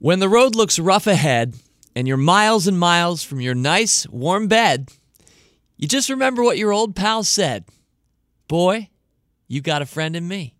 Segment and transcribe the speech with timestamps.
[0.00, 1.56] When the road looks rough ahead
[1.96, 4.92] and you're miles and miles from your nice, warm bed,
[5.76, 7.64] you just remember what your old pal said
[8.46, 8.90] Boy,
[9.48, 10.54] you got a friend in me.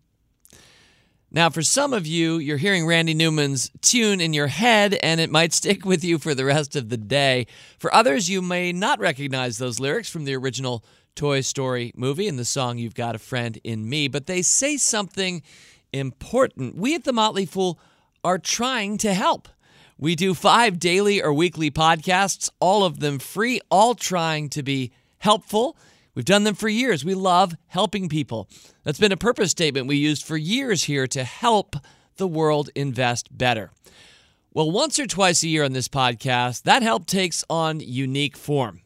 [1.31, 5.29] Now, for some of you, you're hearing Randy Newman's tune in your head, and it
[5.29, 7.47] might stick with you for the rest of the day.
[7.77, 10.83] For others, you may not recognize those lyrics from the original
[11.15, 14.75] Toy Story movie and the song You've Got a Friend in Me, but they say
[14.75, 15.43] something
[15.93, 16.75] important.
[16.75, 17.79] We at The Motley Fool
[18.23, 19.47] are trying to help.
[19.97, 24.91] We do five daily or weekly podcasts, all of them free, all trying to be
[25.17, 25.77] helpful.
[26.15, 27.05] We've done them for years.
[27.05, 28.49] We love helping people.
[28.83, 31.75] That's been a purpose statement we used for years here to help
[32.17, 33.71] the world invest better.
[34.53, 38.81] Well, once or twice a year on this podcast, that help takes on unique form.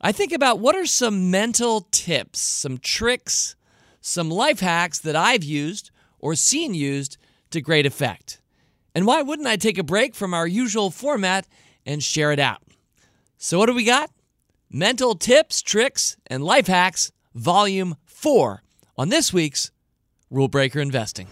[0.00, 3.54] I think about what are some mental tips, some tricks,
[4.00, 7.16] some life hacks that I've used or seen used
[7.50, 8.41] to great effect.
[8.94, 11.46] And why wouldn't I take a break from our usual format
[11.86, 12.62] and share it out?
[13.38, 14.10] So, what do we got?
[14.70, 18.62] Mental Tips, Tricks, and Life Hacks, Volume 4,
[18.96, 19.70] on this week's
[20.30, 21.26] Rule Breaker Investing.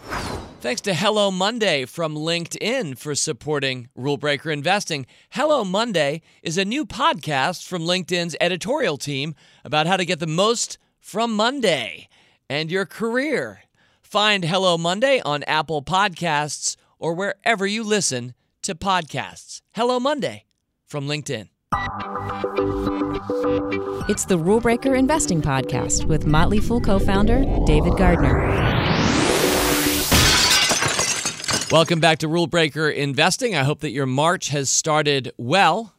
[0.60, 5.06] Thanks to Hello Monday from LinkedIn for supporting Rule Breaker Investing.
[5.30, 10.26] Hello Monday is a new podcast from LinkedIn's editorial team about how to get the
[10.26, 12.08] most from Monday
[12.50, 13.62] and your career.
[14.02, 19.62] Find Hello Monday on Apple Podcasts or wherever you listen to podcasts.
[19.72, 20.44] Hello Monday
[20.86, 21.48] from LinkedIn.
[24.08, 28.38] It's the Rule Breaker Investing Podcast with Motley Fool co founder David Gardner.
[31.70, 33.54] Welcome back to Rule Breaker Investing.
[33.54, 35.94] I hope that your March has started well.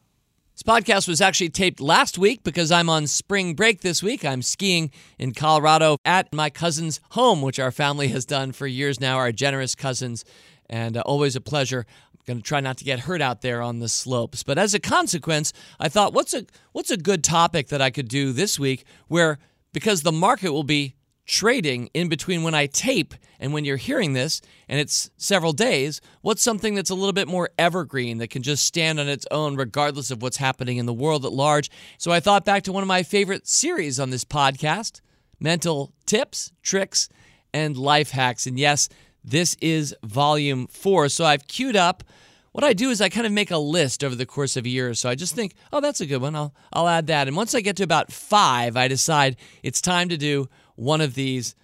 [0.52, 4.22] This podcast was actually taped last week because I'm on spring break this week.
[4.22, 9.00] I'm skiing in Colorado at my cousin's home, which our family has done for years
[9.00, 10.26] now, our generous cousins,
[10.72, 11.84] and uh, always a pleasure.
[12.12, 14.42] I'm going to try not to get hurt out there on the slopes.
[14.42, 18.08] But as a consequence, I thought, what's a what's a good topic that I could
[18.08, 19.38] do this week where
[19.72, 20.96] because the market will be
[21.26, 26.00] trading in between when I tape and when you're hearing this, and it's several days,
[26.20, 29.56] what's something that's a little bit more evergreen that can just stand on its own
[29.56, 31.70] regardless of what's happening in the world at large?
[31.98, 35.00] So I thought back to one of my favorite series on this podcast
[35.38, 37.08] mental tips, tricks,
[37.52, 38.46] and life hacks.
[38.46, 38.88] And yes,
[39.24, 41.08] this is volume four.
[41.08, 42.04] So I've queued up.
[42.52, 44.68] What I do is I kind of make a list over the course of a
[44.68, 44.92] year.
[44.94, 46.36] So I just think, oh, that's a good one.
[46.36, 47.26] I'll, I'll add that.
[47.26, 51.14] And once I get to about five, I decide it's time to do one of
[51.14, 51.54] these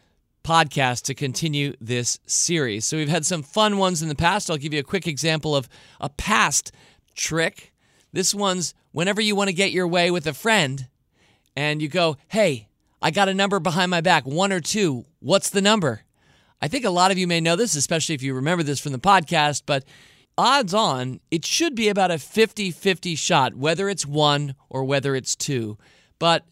[0.43, 2.87] podcasts to continue this series.
[2.87, 4.51] So we've had some fun ones in the past.
[4.51, 5.69] I'll give you a quick example of
[6.01, 6.73] a past
[7.15, 7.75] trick.
[8.13, 10.89] This one's whenever you want to get your way with a friend
[11.55, 12.69] and you go, hey,
[13.03, 15.05] I got a number behind my back, one or two.
[15.21, 16.03] What's the number?
[16.61, 18.93] I think a lot of you may know this, especially if you remember this from
[18.93, 19.85] the podcast, but
[20.37, 25.15] odds on, it should be about a 50 50 shot, whether it's one or whether
[25.15, 25.79] it's two.
[26.19, 26.45] But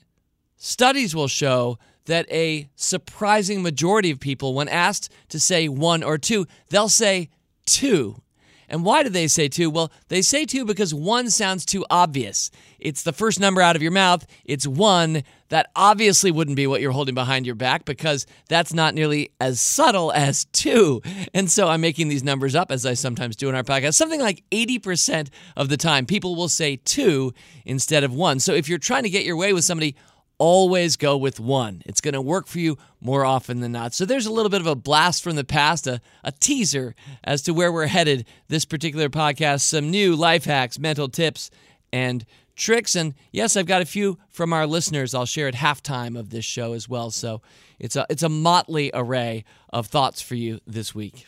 [0.57, 6.19] studies will show that a surprising majority of people, when asked to say one or
[6.19, 7.31] two, they'll say
[7.65, 8.23] two.
[8.69, 9.71] And why do they say two?
[9.71, 12.51] Well, they say two because one sounds too obvious.
[12.79, 15.23] It's the first number out of your mouth, it's one.
[15.49, 19.61] That obviously wouldn't be what you're holding behind your back because that's not nearly as
[19.61, 21.03] subtle as two.
[21.35, 23.95] And so I'm making these numbers up as I sometimes do in our podcast.
[23.95, 27.33] Something like 80% of the time, people will say two
[27.65, 28.41] instead of one.
[28.41, 29.95] So if you're trying to get your way with somebody,
[30.39, 31.83] always go with one.
[31.87, 33.95] It's going to work for you more often than not.
[33.95, 37.43] So there's a little bit of a blast from the past, a, a teaser as
[37.43, 41.51] to where we're headed this particular podcast, some new life hacks, mental tips,
[41.93, 42.25] and
[42.55, 42.95] tricks.
[42.95, 46.45] And yes, I've got a few from our listeners I'll share at halftime of this
[46.45, 47.11] show as well.
[47.11, 47.41] So
[47.79, 51.27] it's a, it's a motley array of thoughts for you this week.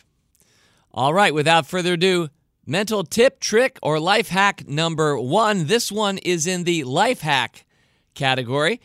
[0.91, 2.29] All right, without further ado,
[2.65, 5.67] mental tip, trick, or life hack number one.
[5.67, 7.65] This one is in the life hack
[8.15, 8.81] category.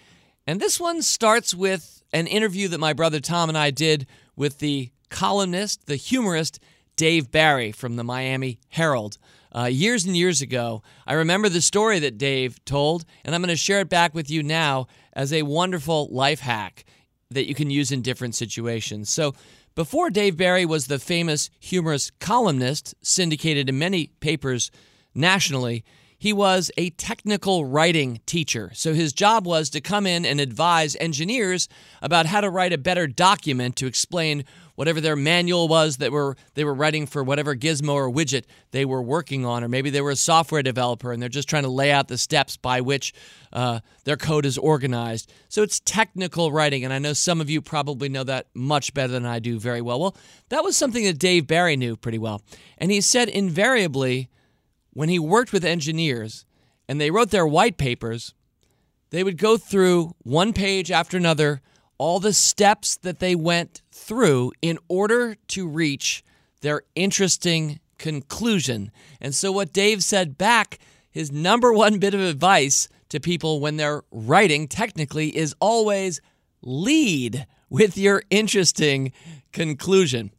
[0.47, 4.06] And this one starts with an interview that my brother Tom and I did
[4.37, 6.60] with the columnist, the humorist,
[6.97, 9.19] Dave Barry from the Miami Herald.
[9.56, 13.48] Uh, years and years ago, I remember the story that Dave told, and I'm going
[13.48, 16.84] to share it back with you now as a wonderful life hack
[17.30, 19.09] that you can use in different situations.
[19.09, 19.34] So,
[19.74, 24.71] before Dave Barry was the famous humorous columnist syndicated in many papers
[25.15, 25.84] nationally,
[26.24, 28.71] he was a technical writing teacher.
[28.72, 31.68] So his job was to come in and advise engineers
[32.00, 36.34] about how to write a better document to explain whatever their manual was that were
[36.54, 40.00] they were writing for whatever gizmo or widget they were working on, or maybe they
[40.00, 43.12] were a software developer and they're just trying to lay out the steps by which
[43.53, 45.30] uh, their code is organized.
[45.50, 49.12] So it's technical writing, and I know some of you probably know that much better
[49.12, 50.00] than I do very well.
[50.00, 50.16] Well,
[50.48, 52.41] that was something that Dave Barry knew pretty well,
[52.78, 54.30] and he said invariably
[54.94, 56.46] when he worked with engineers
[56.88, 58.34] and they wrote their white papers,
[59.10, 61.60] they would go through one page after another
[61.98, 66.24] all the steps that they went through in order to reach
[66.60, 68.91] their interesting conclusion.
[69.20, 70.78] And so, what Dave said back,
[71.10, 76.20] his number one bit of advice to people when they're writing technically is always
[76.62, 79.12] lead with your interesting
[79.52, 80.32] conclusion.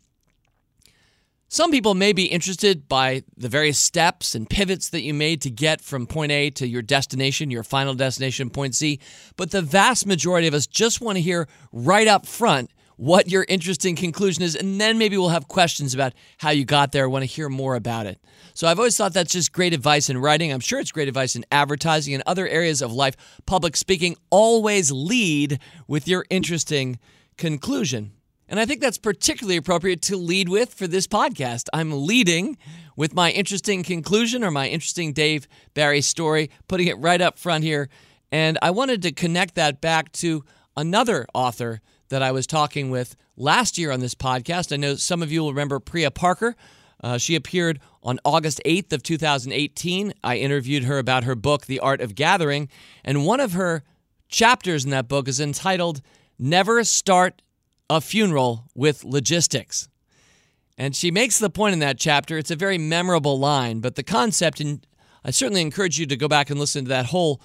[1.47, 5.51] Some people may be interested by the various steps and pivots that you made to
[5.51, 9.00] get from point A to your destination, your final destination, point C,
[9.38, 13.45] but the vast majority of us just want to hear right up front what your
[13.47, 17.24] interesting conclusion is, and then maybe we'll have questions about how you got there, want
[17.24, 18.19] to hear more about it.
[18.53, 20.51] So I've always thought that's just great advice in writing.
[20.51, 23.15] I'm sure it's great advice in advertising and other areas of life.
[23.45, 26.98] Public speaking, always lead with your interesting
[27.38, 28.14] conclusion.
[28.47, 31.68] And I think that's particularly appropriate to lead with for this podcast.
[31.74, 32.57] I'm leading
[32.95, 37.63] with my interesting conclusion or my interesting Dave Barry story, putting it right up front
[37.63, 37.89] here.
[38.31, 40.44] And I wanted to connect that back to
[40.77, 44.71] another author that I was talking with last year on this podcast.
[44.71, 46.56] I know some of you will remember Priya Parker.
[47.03, 50.13] Uh, she appeared on August 8th of 2018.
[50.24, 52.69] I interviewed her about her book, The Art of Gathering,
[53.03, 53.83] and one of her
[54.30, 56.01] chapters in that book is entitled
[56.38, 57.41] Never Start
[57.89, 59.87] a funeral with logistics.
[60.77, 62.37] And she makes the point in that chapter.
[62.37, 64.85] It's a very memorable line, but the concept, and
[65.23, 67.41] I certainly encourage you to go back and listen to that whole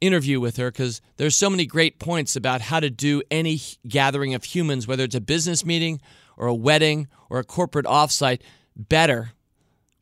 [0.00, 4.34] interview with her because there's so many great points about how to do any gathering
[4.34, 6.00] of humans, whether it's a business meeting
[6.36, 8.42] or a wedding or a corporate offsite,
[8.76, 9.32] better.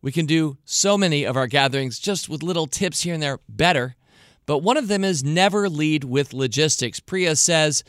[0.02, 3.38] We can do so many of our gatherings just with little tips here and there
[3.48, 3.94] better.
[4.46, 7.00] But one of them is never lead with logistics.
[7.00, 7.84] Priya says,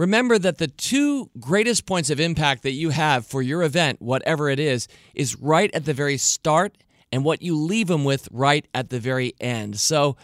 [0.00, 4.48] Remember that the two greatest points of impact that you have for your event, whatever
[4.48, 6.78] it is, is right at the very start
[7.12, 9.78] and what you leave them with right at the very end.
[9.78, 10.16] So,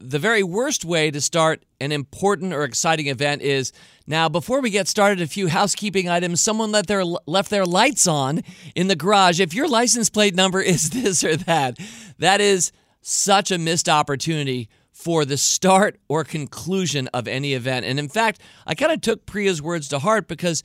[0.00, 3.70] the very worst way to start an important or exciting event is
[4.06, 8.06] now before we get started a few housekeeping items someone let their left their lights
[8.06, 8.42] on
[8.76, 11.76] in the garage if your license plate number is this or that
[12.18, 12.70] that is
[13.02, 14.68] such a missed opportunity
[14.98, 17.86] for the start or conclusion of any event.
[17.86, 20.64] And in fact, I kind of took Priya's words to heart because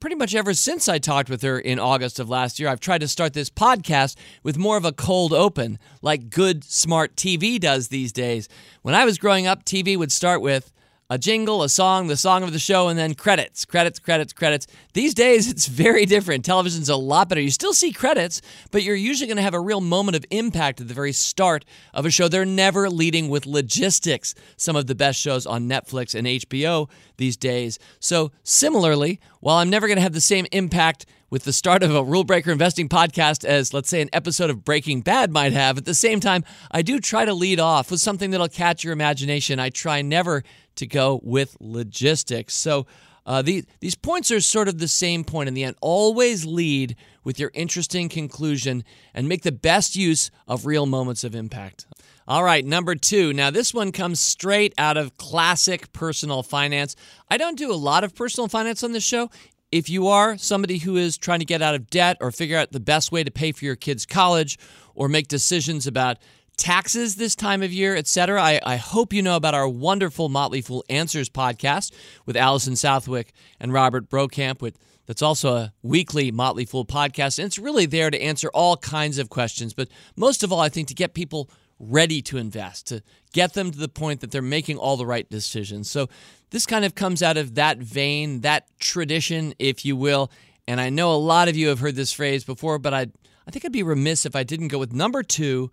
[0.00, 3.00] pretty much ever since I talked with her in August of last year, I've tried
[3.00, 7.88] to start this podcast with more of a cold open, like good, smart TV does
[7.88, 8.50] these days.
[8.82, 10.70] When I was growing up, TV would start with,
[11.10, 14.66] a jingle, a song, the song of the show, and then credits, credits, credits, credits.
[14.94, 16.44] These days, it's very different.
[16.44, 17.40] Television's a lot better.
[17.40, 18.40] You still see credits,
[18.70, 21.64] but you're usually going to have a real moment of impact at the very start
[21.92, 22.28] of a show.
[22.28, 24.34] They're never leading with logistics.
[24.56, 27.78] Some of the best shows on Netflix and HBO these days.
[28.00, 31.94] So, similarly, while I'm never going to have the same impact with the start of
[31.94, 35.76] a rule breaker investing podcast as, let's say, an episode of Breaking Bad might have.
[35.76, 38.94] At the same time, I do try to lead off with something that'll catch your
[38.94, 39.60] imagination.
[39.60, 40.44] I try never
[40.76, 42.54] to go with logistics.
[42.54, 42.86] So,
[43.26, 45.76] uh, the, these points are sort of the same point in the end.
[45.82, 48.82] Always lead with your interesting conclusion
[49.12, 51.84] and make the best use of real moments of impact.
[52.26, 53.34] All right, number two.
[53.34, 56.96] Now, this one comes straight out of classic personal finance.
[57.28, 59.28] I don't do a lot of personal finance on this show.
[59.70, 62.72] If you are somebody who is trying to get out of debt or figure out
[62.72, 64.58] the best way to pay for your kids' college
[64.94, 66.16] or make decisions about
[66.56, 70.62] taxes this time of year, etc., I, I hope you know about our wonderful Motley
[70.62, 71.92] Fool Answers podcast
[72.24, 77.38] with Allison Southwick and Robert Brokamp with that's also a weekly Motley Fool podcast.
[77.38, 79.74] And it's really there to answer all kinds of questions.
[79.74, 81.50] But most of all, I think to get people
[81.88, 85.28] ready to invest, to get them to the point that they're making all the right
[85.28, 85.90] decisions.
[85.90, 86.08] So
[86.50, 90.30] this kind of comes out of that vein, that tradition, if you will.
[90.66, 93.06] And I know a lot of you have heard this phrase before, but I
[93.46, 95.70] I think I'd be remiss if I didn't go with number 2,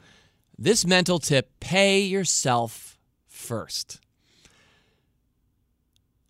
[0.57, 3.99] this mental tip, pay yourself first.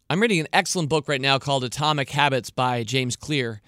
[0.10, 3.62] I'm reading an excellent book right now called Atomic Habits by James Clear.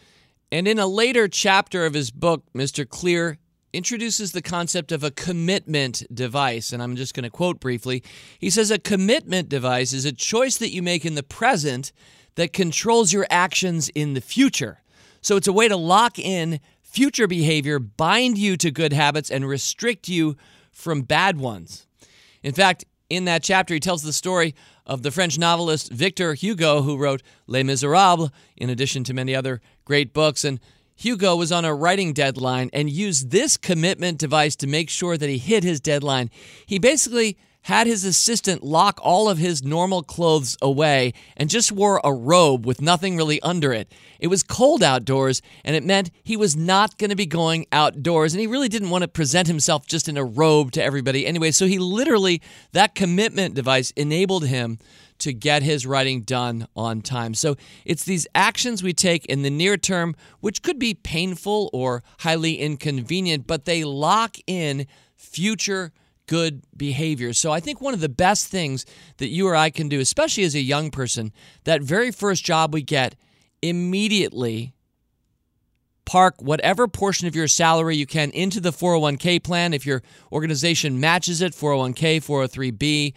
[0.52, 2.88] And in a later chapter of his book, Mr.
[2.88, 3.40] Clear
[3.74, 6.72] introduces the concept of a commitment device.
[6.72, 8.04] And I'm just going to quote briefly.
[8.40, 11.92] He says, A commitment device is a choice that you make in the present
[12.36, 14.82] that controls your actions in the future.
[15.22, 19.48] So it's a way to lock in future behavior, bind you to good habits, and
[19.48, 20.38] restrict you
[20.72, 21.88] from bad ones.
[22.44, 24.54] In fact, in that chapter, he tells the story
[24.86, 29.62] of the French novelist Victor Hugo, who wrote Les Miserables, in addition to many other
[29.86, 30.44] great books.
[30.44, 30.60] And
[30.96, 35.30] Hugo was on a writing deadline and used this commitment device to make sure that
[35.30, 36.30] he hit his deadline.
[36.66, 42.00] He basically had his assistant lock all of his normal clothes away and just wore
[42.04, 43.92] a robe with nothing really under it.
[44.20, 48.34] It was cold outdoors, and it meant he was not going to be going outdoors,
[48.34, 51.52] and he really didn't want to present himself just in a robe to everybody anyway.
[51.52, 52.42] So he literally,
[52.74, 54.78] that commitment device enabled him
[55.20, 57.34] to get his writing done on time.
[57.34, 57.56] So
[57.86, 62.56] it's these actions we take in the near term, which could be painful or highly
[62.56, 65.94] inconvenient, but they lock in future
[66.28, 67.34] good behavior.
[67.34, 68.86] So I think one of the best things
[69.18, 71.32] that you or I can do, especially as a young person,
[71.64, 73.16] that very first job we get,
[73.62, 74.74] immediately
[76.06, 79.74] park whatever portion of your salary you can into the 401k plan.
[79.74, 83.14] If your organization matches it, 401k, 403b,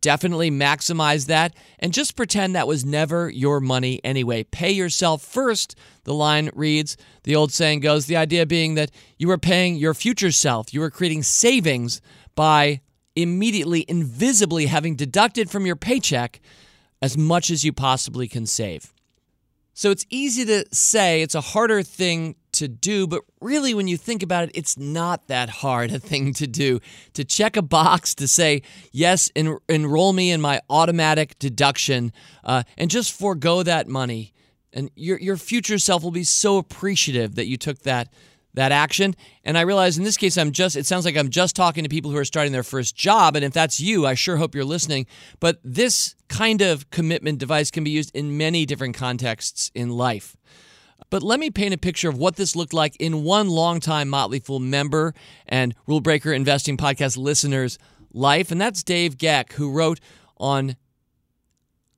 [0.00, 4.42] definitely maximize that and just pretend that was never your money anyway.
[4.44, 6.96] Pay yourself first, the line reads.
[7.24, 10.80] The old saying goes the idea being that you were paying your future self, you
[10.80, 12.00] were creating savings
[12.40, 12.80] by
[13.14, 16.40] immediately, invisibly having deducted from your paycheck
[17.02, 18.94] as much as you possibly can save.
[19.74, 23.98] So it's easy to say, it's a harder thing to do, but really, when you
[23.98, 26.80] think about it, it's not that hard a thing to do.
[27.12, 32.10] To check a box to say, yes, en- enroll me in my automatic deduction
[32.42, 34.32] uh, and just forego that money.
[34.72, 38.08] And your, your future self will be so appreciative that you took that
[38.54, 39.14] that action.
[39.44, 41.90] And I realize in this case, I'm just, it sounds like I'm just talking to
[41.90, 43.36] people who are starting their first job.
[43.36, 45.06] And if that's you, I sure hope you're listening.
[45.38, 50.36] But this kind of commitment device can be used in many different contexts in life.
[51.08, 54.38] But let me paint a picture of what this looked like in one longtime Motley
[54.38, 55.14] Fool member
[55.46, 57.78] and Rule Breaker Investing Podcast listener's
[58.12, 58.50] life.
[58.50, 59.98] And that's Dave Geck, who wrote
[60.36, 60.76] on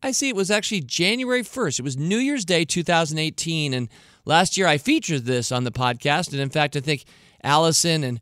[0.02, 1.78] I see it was actually January 1st.
[1.78, 3.72] It was New Year's Day 2018.
[3.72, 3.88] And
[4.24, 7.04] Last year, I featured this on the podcast, and in fact, I think
[7.42, 8.20] Allison and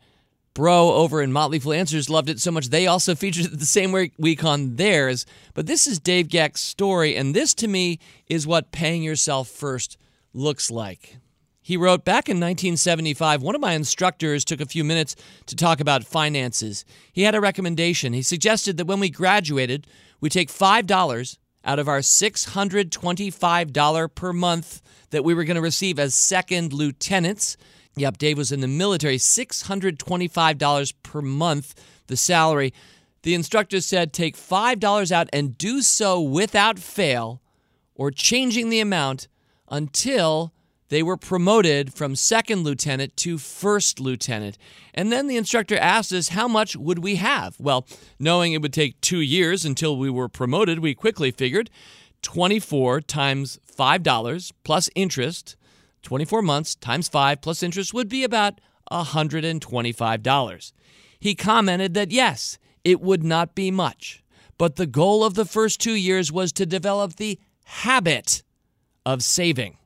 [0.54, 3.66] Bro over in Motley Fool Answers loved it so much they also featured it the
[3.66, 5.26] same week on theirs.
[5.54, 9.99] But this is Dave Gack's story, and this to me is what paying yourself first
[10.32, 11.18] looks like.
[11.60, 15.14] He wrote back in 1975, one of my instructors took a few minutes
[15.46, 16.84] to talk about finances.
[17.12, 18.14] He had a recommendation.
[18.14, 19.87] He suggested that when we graduated,
[20.20, 25.99] we take $5 out of our $625 per month that we were going to receive
[25.99, 27.57] as second lieutenants.
[27.97, 31.75] Yep, Dave was in the military, $625 per month,
[32.07, 32.73] the salary.
[33.23, 37.43] The instructor said take $5 out and do so without fail
[37.95, 39.29] or changing the amount
[39.69, 40.52] until
[40.90, 44.59] they were promoted from second lieutenant to first lieutenant.
[44.92, 47.59] And then the instructor asked us how much would we have?
[47.59, 47.87] Well,
[48.18, 51.70] knowing it would take 2 years until we were promoted, we quickly figured
[52.23, 55.56] 24 times $5 plus interest,
[56.02, 58.61] 24 months times 5 plus interest would be about
[58.92, 60.73] $125.
[61.18, 64.23] He commented that yes, it would not be much,
[64.59, 68.42] but the goal of the first 2 years was to develop the habit
[69.06, 69.76] of saving.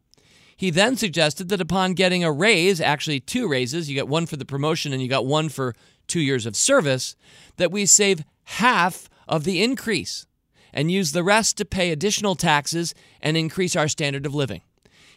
[0.56, 4.36] He then suggested that upon getting a raise, actually two raises, you get one for
[4.36, 5.74] the promotion and you got one for
[6.06, 7.16] two years of service,
[7.56, 10.26] that we save half of the increase
[10.72, 14.62] and use the rest to pay additional taxes and increase our standard of living.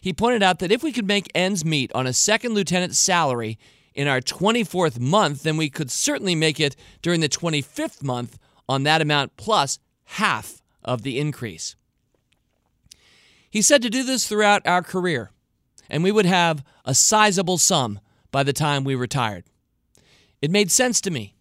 [0.00, 3.58] He pointed out that if we could make ends meet on a second lieutenant's salary
[3.94, 8.84] in our 24th month, then we could certainly make it during the 25th month on
[8.84, 11.74] that amount plus half of the increase.
[13.50, 15.30] He said to do this throughout our career,
[15.88, 18.00] and we would have a sizable sum
[18.30, 19.44] by the time we retired.
[20.42, 21.34] It made sense to me.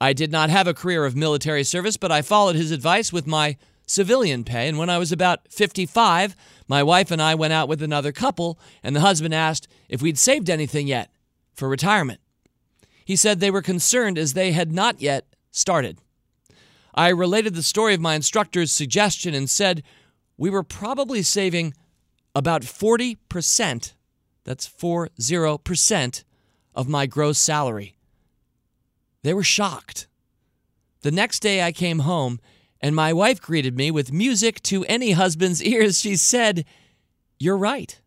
[0.00, 3.26] I did not have a career of military service, but I followed his advice with
[3.26, 4.68] my civilian pay.
[4.68, 6.36] And when I was about 55,
[6.68, 10.18] my wife and I went out with another couple, and the husband asked if we'd
[10.18, 11.10] saved anything yet
[11.54, 12.20] for retirement.
[13.04, 15.98] He said they were concerned as they had not yet started.
[16.94, 19.82] I related the story of my instructor's suggestion and said
[20.38, 21.74] we were probably saving
[22.34, 23.92] about 40%,
[24.44, 26.24] that's 40%
[26.74, 27.96] of my gross salary.
[29.22, 30.06] They were shocked.
[31.02, 32.38] The next day I came home
[32.80, 35.98] and my wife greeted me with music to any husband's ears.
[35.98, 36.64] She said,
[37.38, 38.00] You're right.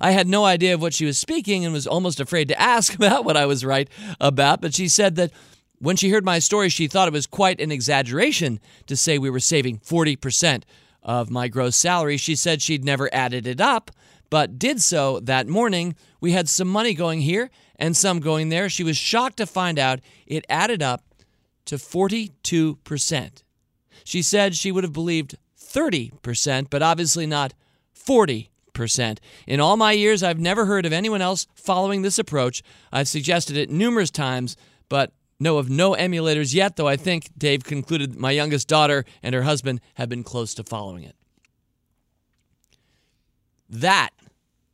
[0.00, 2.94] I had no idea of what she was speaking and was almost afraid to ask
[2.94, 5.30] about what I was right about, but she said that
[5.78, 9.28] when she heard my story, she thought it was quite an exaggeration to say we
[9.28, 10.62] were saving 40%
[11.06, 12.18] of my gross salary.
[12.18, 13.90] She said she'd never added it up,
[14.28, 15.94] but did so that morning.
[16.20, 18.68] We had some money going here and some going there.
[18.68, 21.04] She was shocked to find out it added up
[21.66, 23.42] to 42%.
[24.04, 27.54] She said she would have believed 30%, but obviously not
[27.96, 28.48] 40%.
[29.46, 32.62] In all my years, I've never heard of anyone else following this approach.
[32.92, 34.56] I've suggested it numerous times,
[34.88, 39.34] but know of no emulators yet, though I think Dave concluded my youngest daughter and
[39.34, 41.16] her husband have been close to following it.
[43.68, 44.10] That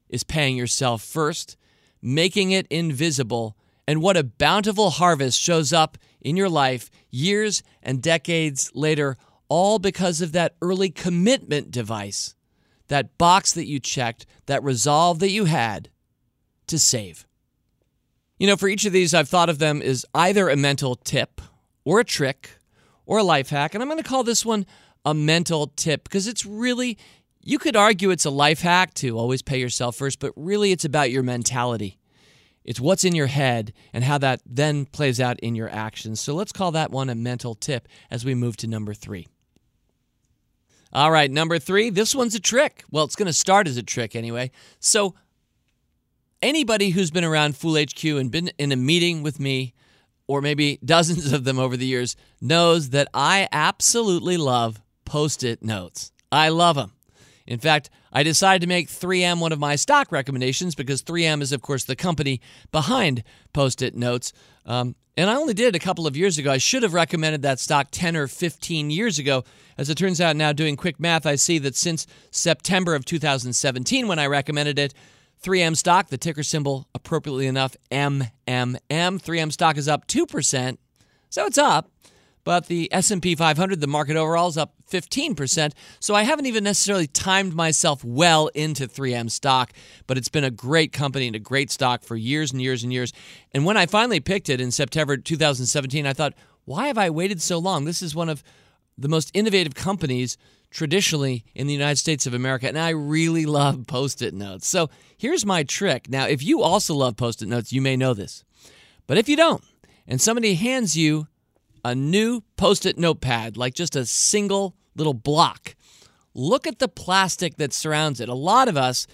[0.08, 1.56] is paying yourself first,
[2.00, 3.56] making it invisible,
[3.88, 9.16] and what a bountiful harvest shows up in your life years and decades later,
[9.48, 12.34] all because of that early commitment device,
[12.88, 15.88] that box that you checked, that resolve that you had
[16.66, 17.26] to save.
[18.38, 21.40] You know, for each of these, I've thought of them as either a mental tip
[21.84, 22.50] or a trick
[23.06, 23.74] or a life hack.
[23.74, 24.66] And I'm going to call this one
[25.04, 26.98] a mental tip because it's really,
[27.42, 30.84] you could argue it's a life hack to always pay yourself first, but really it's
[30.84, 31.98] about your mentality.
[32.64, 36.20] It's what's in your head and how that then plays out in your actions.
[36.20, 39.26] So let's call that one a mental tip as we move to number three.
[40.92, 42.84] All right, number three, this one's a trick.
[42.90, 44.50] Well, it's going to start as a trick anyway.
[44.78, 45.14] So
[46.42, 49.74] anybody who's been around Fool HQ and been in a meeting with me,
[50.26, 55.62] or maybe dozens of them over the years, knows that I absolutely love post it
[55.62, 56.12] notes.
[56.30, 56.92] I love them.
[57.46, 61.52] In fact, I decided to make 3M one of my stock recommendations because 3M is,
[61.52, 64.32] of course, the company behind Post it Notes.
[64.64, 66.50] Um, and I only did it a couple of years ago.
[66.50, 69.44] I should have recommended that stock 10 or 15 years ago.
[69.76, 74.08] As it turns out, now doing quick math, I see that since September of 2017,
[74.08, 74.94] when I recommended it,
[75.42, 78.30] 3M stock, the ticker symbol appropriately enough, MMM.
[78.88, 80.78] 3M stock is up 2%.
[81.30, 81.90] So it's up,
[82.44, 85.72] but the S&P 500, the market overall is up 15%.
[85.98, 89.72] So I haven't even necessarily timed myself well into 3M stock,
[90.06, 92.92] but it's been a great company and a great stock for years and years and
[92.92, 93.12] years.
[93.52, 96.34] And when I finally picked it in September 2017, I thought,
[96.64, 97.84] why have I waited so long?
[97.84, 98.44] This is one of
[98.98, 100.36] the most innovative companies
[100.70, 104.66] traditionally in the United States of America, and I really love post it notes.
[104.66, 106.08] So here's my trick.
[106.08, 108.44] Now, if you also love post it notes, you may know this.
[109.06, 109.62] But if you don't,
[110.06, 111.28] and somebody hands you
[111.84, 115.74] a new post it notepad, like just a single little block,
[116.34, 118.28] look at the plastic that surrounds it.
[118.28, 119.06] A lot of us,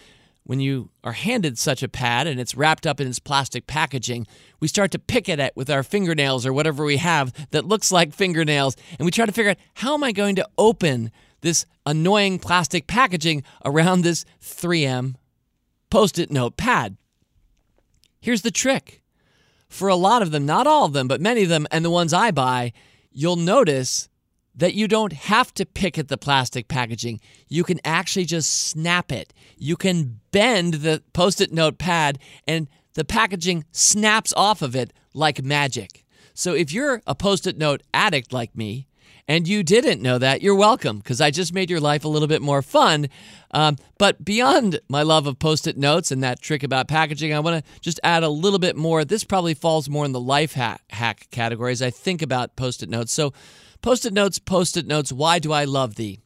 [0.49, 4.26] when you are handed such a pad and it's wrapped up in its plastic packaging,
[4.61, 7.93] we start to pick at it with our fingernails or whatever we have that looks
[7.93, 11.67] like fingernails, and we try to figure out how am I going to open this
[11.84, 15.17] annoying plastic packaging around this 3M
[15.91, 16.97] post it note pad.
[18.19, 19.02] Here's the trick
[19.69, 21.91] for a lot of them, not all of them, but many of them, and the
[21.91, 22.73] ones I buy,
[23.13, 24.08] you'll notice
[24.58, 27.21] that you don't have to pick at the plastic packaging.
[27.49, 29.32] You can actually just snap it.
[29.56, 34.92] You can bend the post it note pad, and the packaging snaps off of it
[35.14, 36.04] like magic.
[36.34, 38.88] So if you're a post it note addict like me,
[39.28, 42.28] and you didn't know that, you're welcome because I just made your life a little
[42.28, 43.08] bit more fun.
[43.50, 47.40] Um, but beyond my love of post it notes and that trick about packaging, I
[47.40, 49.04] want to just add a little bit more.
[49.04, 52.82] This probably falls more in the life hack, hack category as I think about post
[52.82, 53.12] it notes.
[53.12, 53.34] So,
[53.82, 56.21] post it notes, post it notes, why do I love thee?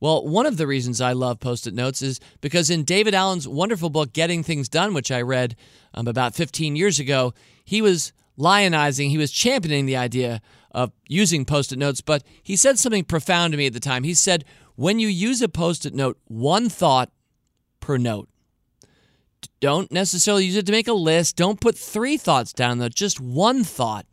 [0.00, 3.48] Well, one of the reasons I love post it notes is because in David Allen's
[3.48, 5.56] wonderful book, Getting Things Done, which I read
[5.92, 10.40] um, about 15 years ago, he was lionizing, he was championing the idea
[10.70, 14.04] of using post it notes, but he said something profound to me at the time.
[14.04, 14.44] He said,
[14.76, 17.10] when you use a post it note, one thought
[17.80, 18.28] per note.
[19.60, 21.34] Don't necessarily use it to make a list.
[21.34, 24.06] Don't put three thoughts down, though, just one thought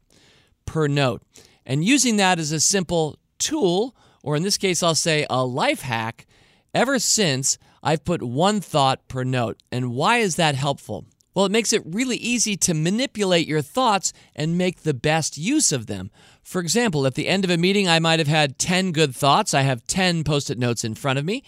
[0.65, 1.21] per note.
[1.65, 5.81] And using that as a simple tool, or in this case, I'll say a life
[5.81, 6.25] hack,
[6.73, 9.61] ever since I've put one thought per note.
[9.71, 11.05] And why is that helpful?
[11.33, 15.73] Well, it makes it really easy to manipulate your thoughts and make the best use
[15.73, 16.09] of them.
[16.43, 19.53] For example, at the end of a meeting, I might have had 10 good thoughts.
[19.53, 21.43] I have 10 post it notes in front of me.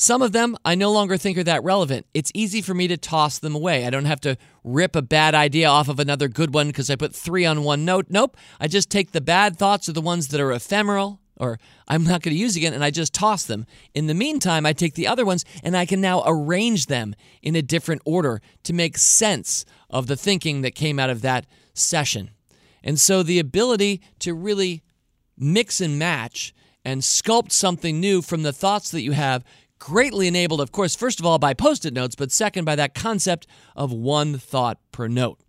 [0.00, 2.06] Some of them I no longer think are that relevant.
[2.14, 3.84] It's easy for me to toss them away.
[3.84, 6.94] I don't have to rip a bad idea off of another good one because I
[6.94, 8.06] put three on one note.
[8.08, 8.36] Nope.
[8.60, 11.58] I just take the bad thoughts or the ones that are ephemeral or
[11.88, 13.66] I'm not going to use again, and I just toss them.
[13.92, 17.56] In the meantime, I take the other ones and I can now arrange them in
[17.56, 22.30] a different order to make sense of the thinking that came out of that session.
[22.84, 24.84] And so the ability to really
[25.36, 29.44] mix and match and sculpt something new from the thoughts that you have
[29.78, 32.94] greatly enabled, of course, first of all, by post it notes, but second, by that
[32.94, 35.40] concept of one thought per note.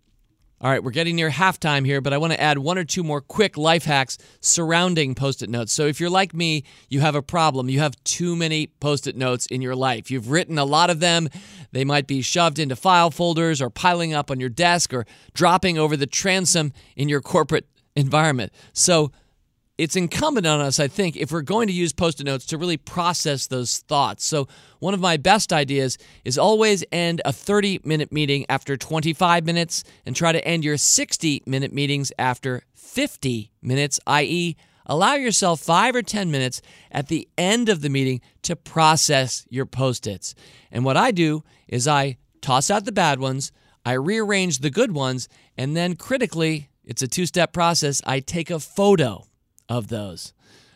[0.62, 3.02] All right, we're getting near halftime here, but I want to add one or two
[3.02, 5.72] more quick life hacks surrounding post it notes.
[5.72, 7.70] So, if you're like me, you have a problem.
[7.70, 10.12] You have too many post it notes in your life.
[10.12, 11.30] You've written a lot of them.
[11.72, 15.78] They might be shoved into file folders or piling up on your desk or dropping
[15.78, 18.52] over the transom in your corporate environment.
[18.74, 19.14] So
[19.80, 22.58] it's incumbent on us, I think, if we're going to use post it notes to
[22.58, 24.26] really process those thoughts.
[24.26, 29.46] So, one of my best ideas is always end a 30 minute meeting after 25
[29.46, 35.62] minutes and try to end your 60 minute meetings after 50 minutes, i.e., allow yourself
[35.62, 36.62] five or 10 minutes
[36.92, 40.36] at the end of the meeting to process your post its.
[40.74, 43.54] And what I do is I toss out the bad ones,
[43.86, 48.50] I rearrange the good ones, and then critically, it's a two step process, I take
[48.50, 49.29] a photo
[49.70, 50.34] of those.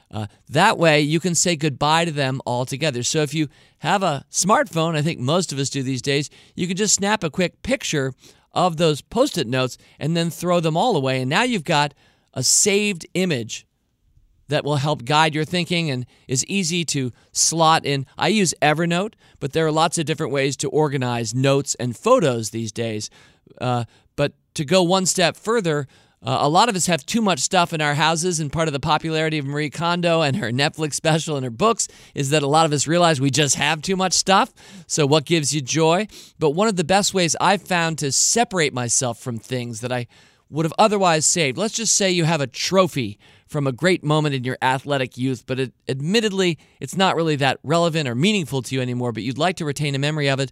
[0.10, 3.02] Uh, that way, you can say goodbye to them altogether.
[3.02, 6.68] So, if you have a smartphone, I think most of us do these days, you
[6.68, 8.14] can just snap a quick picture
[8.54, 11.22] of those post it notes and then throw them all away.
[11.22, 11.96] And now you've got
[12.36, 13.66] a saved image
[14.50, 18.06] that will help guide your thinking and is easy to slot in.
[18.18, 22.52] I use Evernote, but there are lots of different ways to organize notes and photos
[22.52, 23.10] these days.
[23.60, 25.88] Uh, but to go one step further,
[26.24, 28.74] uh, a lot of us have too much stuff in our houses, and part of
[28.74, 32.48] the popularity of Marie Kondo and her Netflix special and her books is that a
[32.48, 34.54] lot of us realize we just have too much stuff.
[34.88, 36.08] So, what gives you joy?
[36.40, 40.08] But one of the best ways I've found to separate myself from things that I
[40.50, 44.34] would have otherwise saved, let's just say you have a trophy from a great moment
[44.34, 48.76] in your athletic youth, but it, admittedly, it's not really that relevant or meaningful to
[48.76, 50.52] you anymore, but you'd like to retain a memory of it.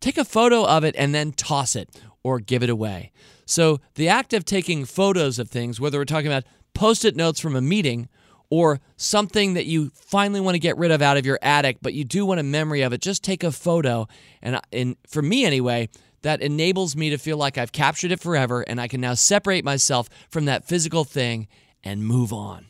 [0.00, 1.88] Take a photo of it and then toss it
[2.26, 3.12] or give it away.
[3.44, 6.42] So, the act of taking photos of things, whether we're talking about
[6.74, 8.08] post it notes from a meeting
[8.50, 11.94] or something that you finally want to get rid of out of your attic, but
[11.94, 14.08] you do want a memory of it, just take a photo.
[14.42, 15.88] And, uh, and for me, anyway,
[16.22, 19.64] that enables me to feel like I've captured it forever and I can now separate
[19.64, 21.46] myself from that physical thing
[21.84, 22.66] and move on.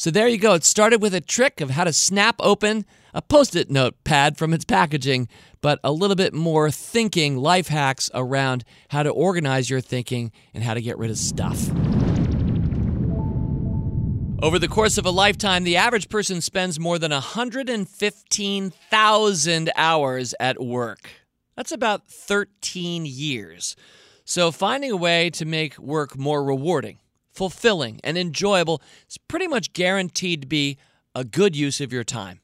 [0.00, 0.54] So there you go.
[0.54, 4.38] It started with a trick of how to snap open a post it note pad
[4.38, 5.28] from its packaging,
[5.60, 10.64] but a little bit more thinking life hacks around how to organize your thinking and
[10.64, 11.68] how to get rid of stuff.
[14.42, 20.64] Over the course of a lifetime, the average person spends more than 115,000 hours at
[20.64, 21.10] work.
[21.56, 23.76] That's about 13 years.
[24.24, 26.99] So, finding a way to make work more rewarding,
[27.32, 30.78] fulfilling, and enjoyable is pretty much guaranteed to be
[31.14, 32.40] a good use of your time.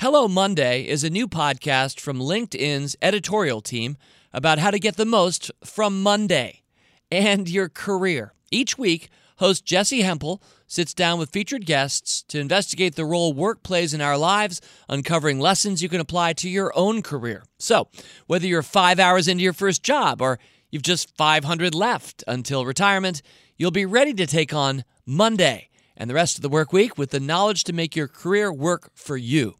[0.00, 3.96] Hello Monday is a new podcast from LinkedIn's editorial team
[4.32, 6.62] about how to get the most from Monday
[7.10, 8.32] and your career.
[8.50, 13.62] Each week, host Jessi Hempel sits down with featured guests to investigate the role work
[13.62, 17.42] plays in our lives, uncovering lessons you can apply to your own career.
[17.58, 17.88] So,
[18.26, 20.38] whether you're five hours into your first job or
[20.70, 23.22] you've just 500 left until retirement,
[23.58, 27.10] you'll be ready to take on Monday and the rest of the work week with
[27.10, 29.56] the knowledge to make your career work for you.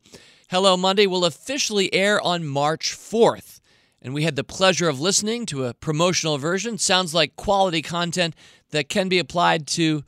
[0.51, 3.61] Hello Monday will officially air on March 4th.
[4.01, 6.79] And we had the pleasure of listening to a promotional version.
[6.79, 8.37] Sounds like quality content
[8.71, 10.05] that can be applied to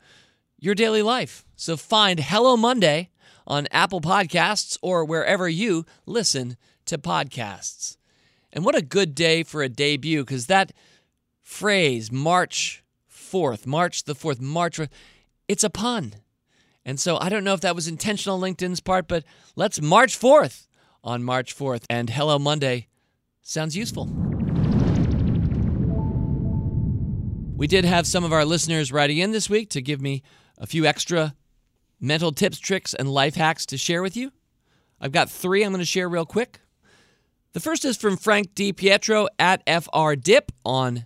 [0.57, 1.45] your daily life.
[1.57, 3.09] So find Hello Monday
[3.45, 7.97] on Apple Podcasts or wherever you listen to podcasts.
[8.53, 10.71] And what a good day for a debut, because that
[11.41, 12.80] phrase, March
[13.31, 14.79] 4th, March the 4th, March,
[15.47, 16.13] it's a pun.
[16.83, 19.23] And so I don't know if that was intentional LinkedIn's part, but
[19.55, 20.67] let's March 4th
[21.03, 21.83] on March 4th.
[21.89, 22.87] And Hello Monday
[23.41, 24.05] sounds useful.
[27.55, 30.23] We did have some of our listeners writing in this week to give me
[30.57, 31.35] a few extra
[31.99, 34.31] mental tips, tricks, and life hacks to share with you.
[34.99, 36.59] I've got three I'm going to share real quick.
[37.53, 41.05] The first is from Frank DiPietro at FRDip on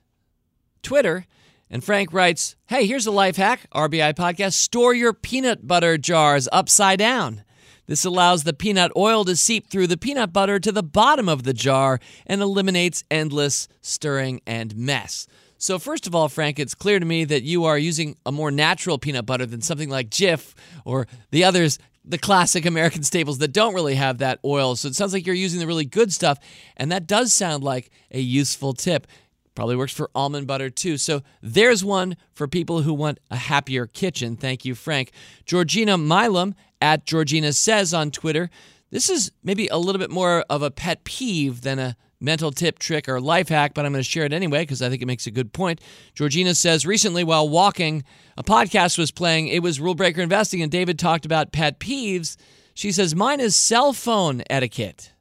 [0.81, 1.25] Twitter.
[1.69, 4.53] And Frank writes, Hey, here's a life hack, RBI podcast.
[4.53, 7.43] Store your peanut butter jars upside down.
[7.87, 11.43] This allows the peanut oil to seep through the peanut butter to the bottom of
[11.43, 15.27] the jar and eliminates endless stirring and mess.
[15.57, 18.51] So, first of all, Frank, it's clear to me that you are using a more
[18.51, 23.53] natural peanut butter than something like Jif or the others, the classic American staples that
[23.53, 24.75] don't really have that oil.
[24.75, 26.39] So, it sounds like you're using the really good stuff.
[26.75, 29.07] And that does sound like a useful tip.
[29.55, 30.97] Probably works for almond butter too.
[30.97, 34.35] So there's one for people who want a happier kitchen.
[34.35, 35.11] Thank you, Frank.
[35.45, 38.49] Georgina Milam at Georgina Says on Twitter.
[38.91, 42.79] This is maybe a little bit more of a pet peeve than a mental tip,
[42.79, 45.05] trick, or life hack, but I'm going to share it anyway because I think it
[45.05, 45.81] makes a good point.
[46.13, 48.03] Georgina says recently while walking,
[48.37, 49.47] a podcast was playing.
[49.47, 52.35] It was Rule Breaker Investing, and David talked about pet peeves.
[52.73, 55.11] She says, Mine is cell phone etiquette.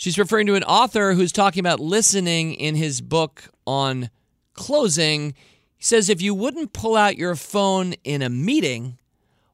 [0.00, 4.08] She's referring to an author who's talking about listening in his book on
[4.54, 5.34] closing.
[5.76, 8.96] He says, if you wouldn't pull out your phone in a meeting,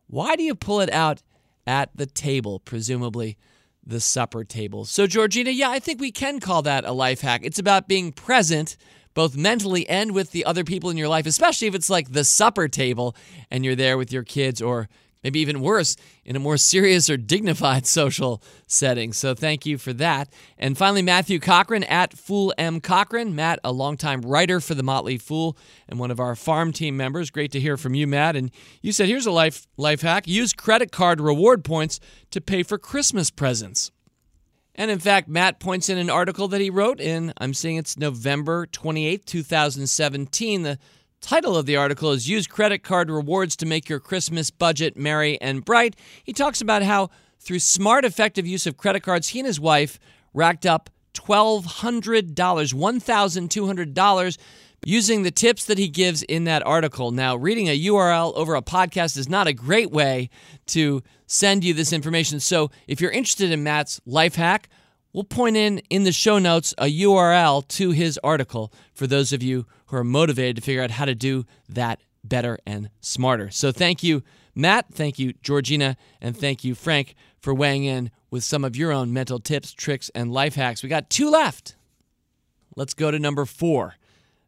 [0.07, 1.21] why do you pull it out
[1.67, 3.37] at the table, presumably
[3.85, 4.85] the supper table?
[4.85, 7.41] So, Georgina, yeah, I think we can call that a life hack.
[7.43, 8.77] It's about being present,
[9.15, 12.23] both mentally and with the other people in your life, especially if it's like the
[12.23, 13.17] supper table
[13.51, 14.89] and you're there with your kids or
[15.27, 19.13] maybe even worse, in a more serious or dignified social setting.
[19.13, 20.33] So thank you for that.
[20.57, 22.81] And finally, Matthew Cochran at Fool M.
[22.81, 23.35] Cochran.
[23.35, 25.59] Matt, a longtime writer for The Motley Fool
[25.89, 27.31] and one of our farm team members.
[27.31, 28.37] Great to hear from you, Matt.
[28.37, 31.99] And you said, here's a life, life hack use credit card reward points
[32.31, 33.91] to pay for Christmas presents.
[34.77, 37.99] And in fact, Matt points in an article that he wrote in, I'm seeing it's
[37.99, 40.63] November 28, 2017.
[40.63, 40.79] The
[41.21, 45.41] Title of the article is Use Credit Card Rewards to Make Your Christmas Budget Merry
[45.41, 45.97] and Bright.
[46.23, 49.99] He talks about how, through smart, effective use of credit cards, he and his wife
[50.35, 54.39] racked up $1,200, $1,200
[54.85, 57.11] using the tips that he gives in that article.
[57.11, 60.31] Now, reading a URL over a podcast is not a great way
[60.67, 62.39] to send you this information.
[62.39, 64.69] So, if you're interested in Matt's life hack,
[65.13, 69.43] we'll point in in the show notes a URL to his article for those of
[69.43, 73.51] you who are motivated to figure out how to do that better and smarter.
[73.51, 74.23] So thank you,
[74.55, 74.87] Matt.
[74.93, 75.97] Thank you, Georgina.
[76.21, 80.11] And thank you, Frank, for weighing in with some of your own mental tips, tricks,
[80.15, 80.83] and life hacks.
[80.83, 81.77] We got two left.
[82.75, 83.97] Let's go to number four.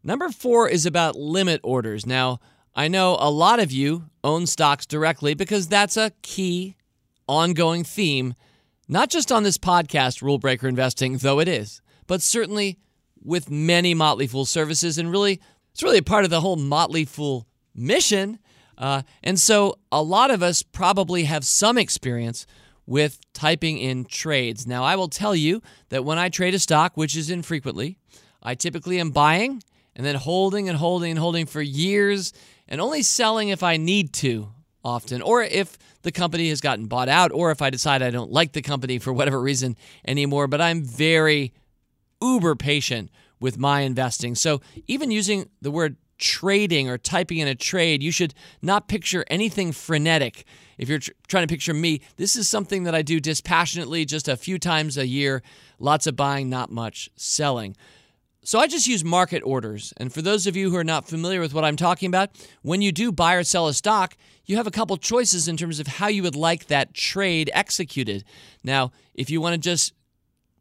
[0.02, 2.04] Number four is about limit orders.
[2.06, 2.40] Now,
[2.74, 6.76] I know a lot of you own stocks directly because that's a key
[7.28, 8.34] ongoing theme,
[8.88, 12.78] not just on this podcast, Rule Breaker Investing, though it is, but certainly
[13.28, 15.40] with many Motley Fool services, and really,
[15.72, 18.38] it's really a part of the whole Motley Fool mission.
[18.76, 22.46] Uh, and so, a lot of us probably have some experience
[22.86, 24.66] with typing in trades.
[24.66, 25.60] Now, I will tell you
[25.90, 27.98] that when I trade a stock, which is infrequently,
[28.42, 29.62] I typically am buying
[29.94, 32.32] and then holding and holding and holding for years
[32.66, 34.48] and only selling if I need to
[34.82, 38.32] often, or if the company has gotten bought out, or if I decide I don't
[38.32, 40.46] like the company for whatever reason anymore.
[40.46, 41.52] But I'm very,
[42.22, 44.34] uber patient with my investing.
[44.34, 49.24] So even using the word trading or typing in a trade, you should not picture
[49.28, 50.44] anything frenetic.
[50.76, 54.28] If you're tr- trying to picture me, this is something that I do dispassionately just
[54.28, 55.42] a few times a year.
[55.78, 57.76] Lots of buying, not much selling.
[58.42, 59.92] So I just use market orders.
[59.98, 62.30] And for those of you who are not familiar with what I'm talking about,
[62.62, 65.80] when you do buy or sell a stock, you have a couple choices in terms
[65.80, 68.24] of how you would like that trade executed.
[68.64, 69.92] Now, if you want to just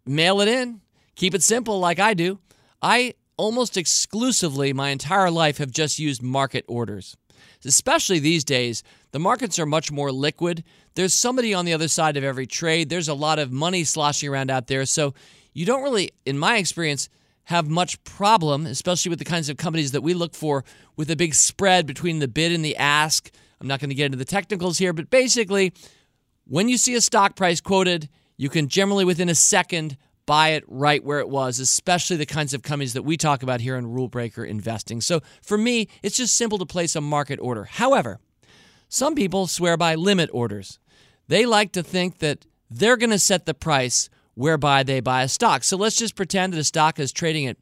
[0.05, 0.81] mail it in,
[1.17, 2.39] Keep it simple like I do.
[2.79, 7.17] I almost exclusively my entire life have just used market orders.
[7.65, 10.63] Especially these days, the markets are much more liquid.
[10.93, 12.89] There's somebody on the other side of every trade.
[12.89, 14.85] There's a lot of money sloshing around out there.
[14.85, 15.15] So
[15.53, 17.09] you don't really, in my experience,
[17.45, 20.63] have much problem, especially with the kinds of companies that we look for,
[20.95, 23.31] with a big spread between the bid and the ask.
[23.59, 25.73] I'm not going to get into the technicals here, but basically,
[26.45, 30.63] when you see a stock price quoted, you can generally within a second buy it
[30.67, 33.87] right where it was, especially the kinds of companies that we talk about here in
[33.87, 35.01] Rule Breaker Investing.
[35.01, 37.63] So for me, it's just simple to place a market order.
[37.63, 38.19] However,
[38.89, 40.77] some people swear by limit orders.
[41.27, 45.27] They like to think that they're going to set the price whereby they buy a
[45.27, 45.63] stock.
[45.63, 47.57] So let's just pretend that a stock is trading at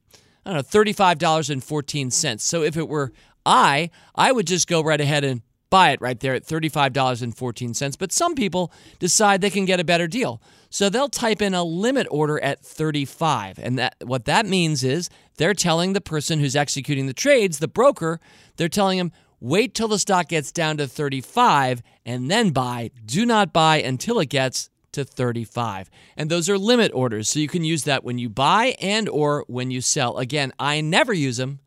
[0.45, 2.39] I don't know, $35.14.
[2.39, 3.11] So if it were
[3.45, 7.97] I, I would just go right ahead and buy it right there at $35.14.
[7.97, 10.41] But some people decide they can get a better deal.
[10.69, 13.59] So they'll type in a limit order at 35.
[13.59, 17.67] And that what that means is they're telling the person who's executing the trades, the
[17.67, 18.19] broker,
[18.57, 22.91] they're telling him wait till the stock gets down to 35 and then buy.
[23.05, 25.89] Do not buy until it gets to 35.
[26.17, 27.29] And those are limit orders.
[27.29, 30.17] So you can use that when you buy and or when you sell.
[30.17, 31.59] Again, I never use them,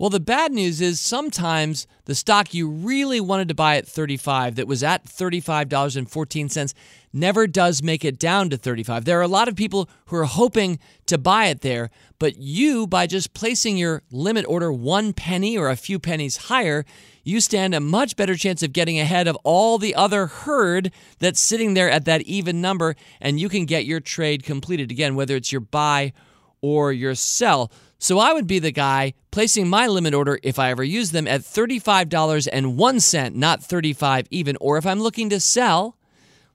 [0.00, 4.54] Well, the bad news is sometimes the stock you really wanted to buy at 35
[4.54, 6.72] that was at $35.14
[7.12, 9.04] never does make it down to 35.
[9.04, 12.86] There are a lot of people who are hoping to buy it there, but you
[12.86, 16.86] by just placing your limit order 1 penny or a few pennies higher,
[17.22, 21.40] you stand a much better chance of getting ahead of all the other herd that's
[21.40, 25.36] sitting there at that even number and you can get your trade completed again whether
[25.36, 26.14] it's your buy
[26.62, 27.70] or your sell.
[28.02, 31.28] So I would be the guy placing my limit order if I ever use them
[31.28, 34.56] at $35.01, not 35 even.
[34.58, 35.98] Or if I'm looking to sell,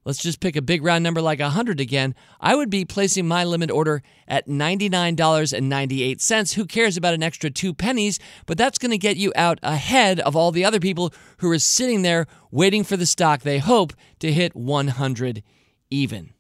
[0.06, 3.44] let's just pick a big round number like 100 again, I would be placing my
[3.44, 6.54] limit order at $99.98.
[6.56, 10.20] Who cares about an extra 2 pennies, but that's going to get you out ahead
[10.22, 13.94] of all the other people who are sitting there waiting for the stock they hope
[14.18, 15.44] to hit 100
[15.92, 16.34] even.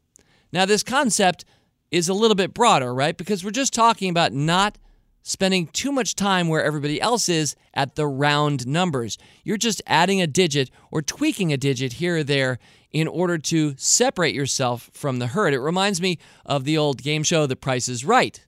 [0.52, 1.46] Now this concept
[1.91, 3.15] is a little bit broader, right?
[3.15, 4.80] Because we're just talking about not
[5.27, 9.17] spending too much time where everybody else is at the round numbers.
[9.43, 12.59] You're just adding a digit or tweaking a digit here or there
[12.91, 15.55] in order to separate yourself from the herd.
[15.55, 18.45] It reminds me of the old game show, The Price is Right.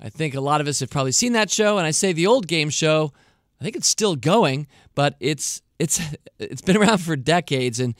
[0.00, 2.26] I think a lot of us have probably seen that show, and I say the
[2.26, 3.12] old game show,
[3.60, 6.00] I think it's still going, but it's it's
[6.40, 7.94] it's been around for decades and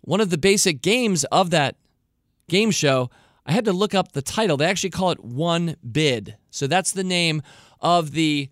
[0.00, 1.76] one of the basic games of that
[2.48, 3.08] game show
[3.44, 4.56] I had to look up the title.
[4.56, 6.36] They actually call it One Bid.
[6.50, 7.42] So that's the name
[7.80, 8.50] of the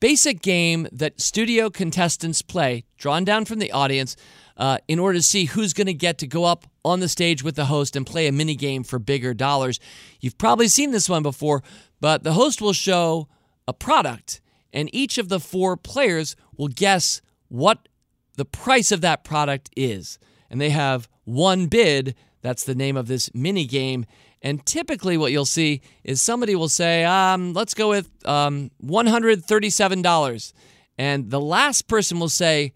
[0.00, 4.16] basic game that studio contestants play, drawn down from the audience,
[4.56, 7.42] uh, in order to see who's going to get to go up on the stage
[7.42, 9.80] with the host and play a mini game for bigger dollars.
[10.20, 11.62] You've probably seen this one before,
[12.00, 13.28] but the host will show
[13.66, 14.40] a product,
[14.72, 17.88] and each of the four players will guess what
[18.36, 20.18] the price of that product is.
[20.50, 22.14] And they have one bid
[22.48, 24.06] that's the name of this mini game.
[24.40, 30.52] And typically, what you'll see is somebody will say, um, let's go with um, $137.
[30.96, 32.72] And the last person will say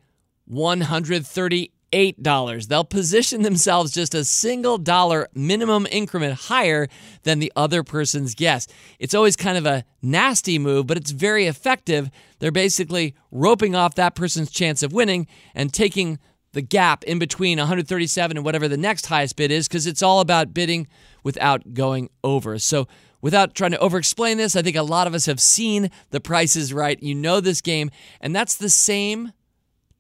[0.50, 2.68] $138.
[2.68, 6.86] They'll position themselves just a single dollar minimum increment higher
[7.22, 8.68] than the other person's guess.
[8.98, 12.10] It's always kind of a nasty move, but it's very effective.
[12.40, 16.18] They're basically roping off that person's chance of winning and taking
[16.52, 20.20] the gap in between 137 and whatever the next highest bid is because it's all
[20.20, 20.86] about bidding
[21.22, 22.58] without going over.
[22.58, 22.86] So,
[23.20, 26.20] without trying to over explain this, I think a lot of us have seen the
[26.20, 27.02] Price is Right.
[27.02, 29.32] You know this game, and that's the same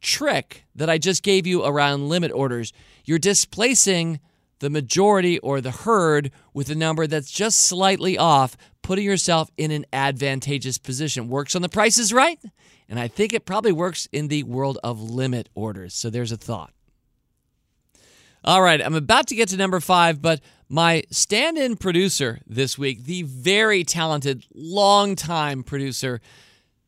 [0.00, 2.72] trick that I just gave you around limit orders.
[3.04, 4.20] You're displacing
[4.58, 9.70] the majority or the herd with a number that's just slightly off, putting yourself in
[9.70, 11.28] an advantageous position.
[11.28, 12.40] Works on the Price is Right,
[12.88, 15.94] and I think it probably works in the world of limit orders.
[15.94, 16.72] So there's a thought.
[18.44, 22.76] All right, I'm about to get to number five, but my stand in producer this
[22.76, 26.20] week, the very talented, long-time producer,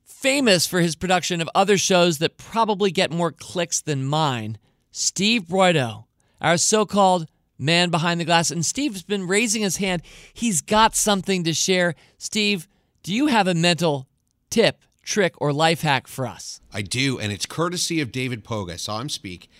[0.04, 4.58] famous for his production of other shows that probably get more clicks than mine,
[4.90, 6.06] Steve Broido,
[6.40, 8.50] our so called man behind the glass.
[8.50, 10.02] And Steve's been raising his hand.
[10.32, 11.94] He's got something to share.
[12.18, 12.68] Steve,
[13.02, 14.08] do you have a mental
[14.50, 16.60] tip trick or life hack for us?
[16.72, 18.70] I do, and it's courtesy of David Pogue.
[18.70, 19.50] I saw him speak.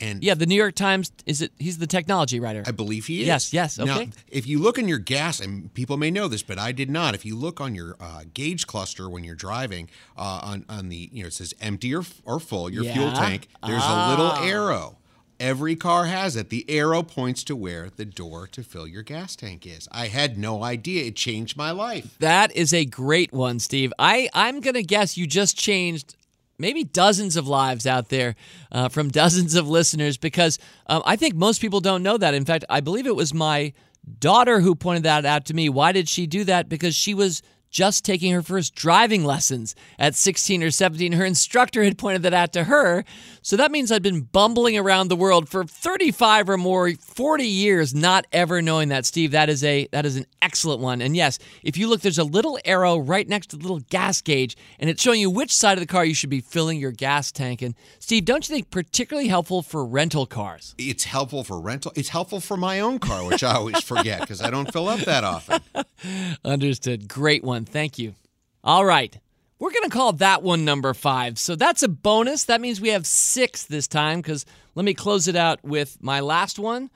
[0.00, 1.52] And yeah, the New York Times is it?
[1.58, 2.62] He's the technology writer.
[2.66, 3.26] I believe he is.
[3.26, 3.78] Yes, yes.
[3.78, 4.06] Okay.
[4.06, 6.90] Now, if you look in your gas, and people may know this, but I did
[6.90, 7.14] not.
[7.14, 11.10] If you look on your uh, gauge cluster when you're driving, uh, on on the
[11.12, 12.94] you know it says empty or, or full your yeah.
[12.94, 13.48] fuel tank.
[13.66, 14.08] There's ah.
[14.08, 14.96] a little arrow.
[15.40, 16.50] Every car has it.
[16.50, 19.88] The arrow points to where the door to fill your gas tank is.
[19.90, 21.06] I had no idea.
[21.06, 22.18] It changed my life.
[22.18, 23.90] That is a great one, Steve.
[23.98, 26.14] I, I'm going to guess you just changed
[26.58, 28.36] maybe dozens of lives out there
[28.70, 32.34] uh, from dozens of listeners because um, I think most people don't know that.
[32.34, 33.72] In fact, I believe it was my
[34.18, 35.70] daughter who pointed that out to me.
[35.70, 36.68] Why did she do that?
[36.68, 41.12] Because she was just taking her first driving lessons at 16 or 17.
[41.12, 43.04] Her instructor had pointed that out to her.
[43.42, 47.94] So that means I'd been bumbling around the world for 35 or more 40 years
[47.94, 49.06] not ever knowing that.
[49.06, 51.00] Steve, that is a that is an excellent one.
[51.00, 54.20] And yes, if you look there's a little arrow right next to the little gas
[54.20, 56.92] gauge and it's showing you which side of the car you should be filling your
[56.92, 57.62] gas tank.
[57.62, 60.74] And Steve, don't you think particularly helpful for rental cars?
[60.76, 61.92] It's helpful for rental.
[61.94, 65.00] It's helpful for my own car, which I always forget because I don't fill up
[65.00, 65.60] that often.
[66.44, 67.08] Understood.
[67.08, 67.59] Great one.
[67.64, 68.14] Thank you.
[68.62, 69.18] All right.
[69.58, 71.38] We're going to call that one number five.
[71.38, 72.44] So that's a bonus.
[72.44, 76.20] That means we have six this time because let me close it out with my
[76.20, 76.90] last one.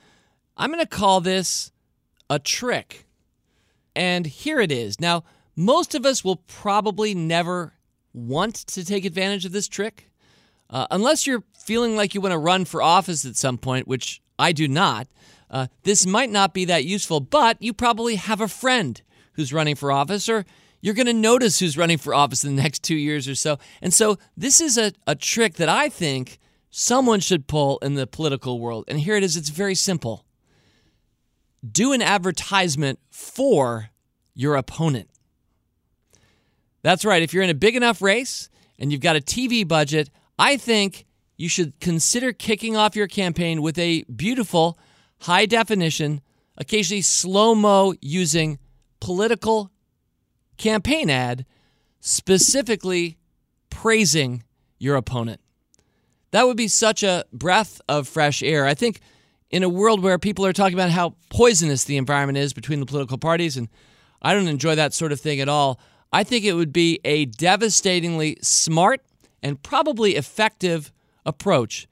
[0.56, 1.72] I'm going to call this
[2.30, 3.06] a trick.
[3.94, 4.98] And here it is.
[4.98, 5.24] Now,
[5.56, 7.74] most of us will probably never
[8.12, 10.10] want to take advantage of this trick.
[10.70, 14.22] Uh, unless you're feeling like you want to run for office at some point, which
[14.38, 15.06] I do not,
[15.50, 19.00] uh, this might not be that useful, but you probably have a friend
[19.34, 20.44] who's running for office, or
[20.80, 23.58] You're going to notice who's running for office in the next two years or so.
[23.80, 26.38] And so this is a, a trick that I think
[26.70, 28.84] someone should pull in the political world.
[28.88, 30.24] And here it is it's very simple
[31.70, 33.90] do an advertisement for
[34.34, 35.08] your opponent.
[36.82, 37.22] That's right.
[37.22, 41.06] If you're in a big enough race and you've got a TV budget, I think
[41.36, 44.78] you should consider kicking off your campaign with a beautiful,
[45.20, 46.20] high definition,
[46.58, 48.58] occasionally slow mo using
[49.04, 49.70] political
[50.56, 51.44] campaign ad
[52.00, 53.18] specifically
[53.68, 54.42] praising
[54.78, 55.42] your opponent.
[56.30, 58.66] That would be such a breath of fresh air.
[58.66, 59.00] I think
[59.50, 62.86] in a world where people are talking about how poisonous the environment is between the
[62.86, 63.68] political parties, and
[64.22, 65.78] I don't enjoy that sort of thing at all,
[66.10, 69.02] I think it would be a devastatingly smart
[69.42, 70.90] and probably effective
[71.26, 71.86] approach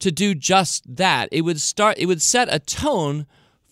[0.00, 1.30] to do just that.
[1.32, 3.26] It would start it would set a tone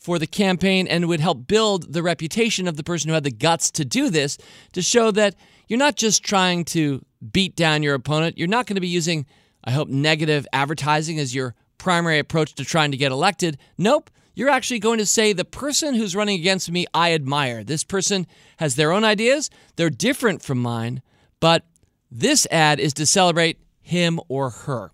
[0.08, 3.30] for the campaign and would help build the reputation of the person who had the
[3.30, 4.38] guts to do this
[4.72, 5.34] to show that
[5.66, 8.38] you're not just trying to beat down your opponent.
[8.38, 9.26] You're not going to be using,
[9.64, 13.58] I hope, negative advertising as your primary approach to trying to get elected.
[13.76, 14.08] Nope.
[14.34, 17.62] You're actually going to say the person who's running against me, I admire.
[17.62, 19.50] This person has their own ideas.
[19.76, 21.02] They're different from mine,
[21.38, 21.66] but
[22.10, 24.90] this ad is to celebrate him or her.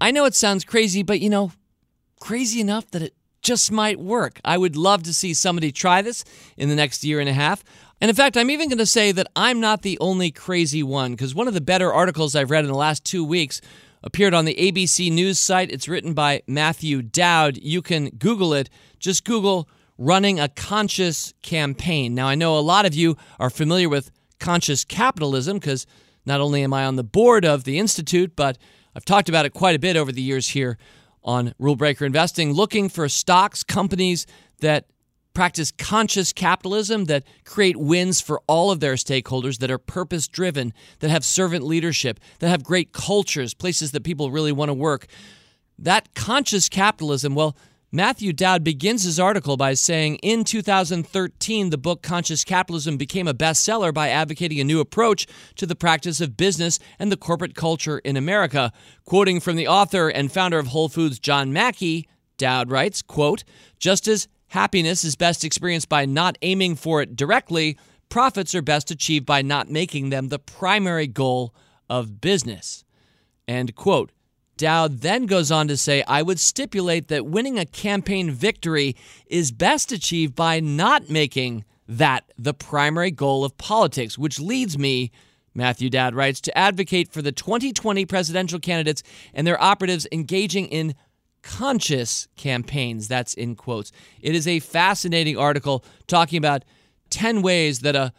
[0.00, 1.50] I know it sounds crazy, but you know,
[2.20, 3.12] crazy enough that it
[3.42, 4.40] just might work.
[4.44, 6.24] I would love to see somebody try this
[6.56, 7.62] in the next year and a half.
[8.00, 11.12] And in fact, I'm even going to say that I'm not the only crazy one,
[11.12, 13.60] because one of the better articles I've read in the last two weeks
[14.02, 15.70] appeared on the ABC News site.
[15.70, 17.56] It's written by Matthew Dowd.
[17.58, 18.68] You can Google it.
[18.98, 19.68] Just Google
[19.98, 22.14] running a conscious campaign.
[22.14, 25.86] Now, I know a lot of you are familiar with conscious capitalism because
[26.26, 28.58] not only am I on the board of the Institute, but
[28.94, 30.76] I've talked about it quite a bit over the years here
[31.26, 34.26] on Rule Breaker Investing, looking for stocks, companies
[34.60, 34.86] that
[35.34, 40.72] practice conscious capitalism, that create wins for all of their stakeholders, that are purpose driven,
[41.00, 45.06] that have servant leadership, that have great cultures, places that people really want to work.
[45.78, 47.54] That conscious capitalism, well,
[47.96, 53.32] Matthew Dowd begins his article by saying in 2013, the book Conscious Capitalism became a
[53.32, 58.00] bestseller by advocating a new approach to the practice of business and the corporate culture
[58.00, 58.70] in America.
[59.06, 63.44] Quoting from the author and founder of Whole Foods, John Mackey, Dowd writes, quote,
[63.78, 67.78] just as happiness is best experienced by not aiming for it directly,
[68.10, 71.54] profits are best achieved by not making them the primary goal
[71.88, 72.84] of business.
[73.48, 74.12] End quote.
[74.56, 78.96] Dowd then goes on to say, I would stipulate that winning a campaign victory
[79.26, 85.12] is best achieved by not making that the primary goal of politics, which leads me,
[85.54, 89.02] Matthew Dowd writes, to advocate for the 2020 presidential candidates
[89.34, 90.94] and their operatives engaging in
[91.42, 93.08] conscious campaigns.
[93.08, 93.92] That's in quotes.
[94.20, 96.64] It is a fascinating article talking about
[97.10, 98.12] 10 ways that a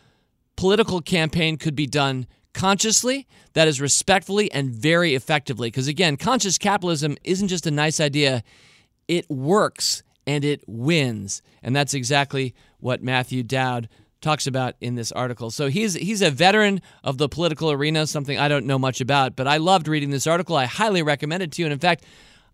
[0.56, 2.28] political campaign could be done
[2.58, 5.68] consciously, that is respectfully and very effectively.
[5.68, 8.44] Because again, conscious capitalism isn't just a nice idea,
[9.08, 11.44] it works and it wins.
[11.62, 13.88] And that's exactly what Matthew Dowd
[14.22, 15.52] talks about in this article.
[15.52, 19.36] So he's he's a veteran of the political arena, something I don't know much about,
[19.36, 20.56] but I loved reading this article.
[20.56, 21.68] I highly recommend it to you.
[21.68, 22.06] And in fact,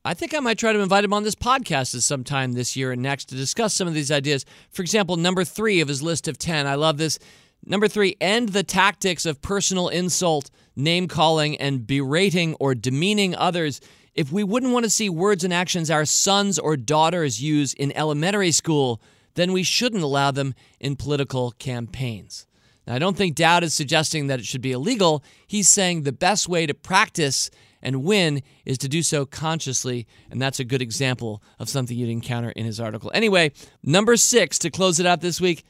[0.03, 2.75] I think I might try to invite him on this podcast at some time this
[2.75, 4.45] year and next to discuss some of these ideas.
[4.69, 6.67] For example, number three of his list of 10.
[6.67, 7.19] I love this.
[7.65, 13.79] Number three, end the tactics of personal insult, name calling, and berating or demeaning others.
[14.15, 17.95] If we wouldn't want to see words and actions our sons or daughters use in
[17.95, 19.01] elementary school,
[19.35, 22.45] then we shouldn't allow them in political campaigns.
[22.85, 25.23] Now, I don't think Dowd is suggesting that it should be illegal.
[25.47, 27.49] He's saying the best way to practice
[27.81, 32.09] and win is to do so consciously, and that's a good example of something you'd
[32.09, 33.09] encounter in his article.
[33.13, 33.51] Anyway,
[33.83, 35.63] number six to close it out this week